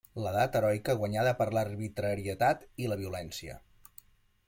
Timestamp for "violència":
3.07-3.63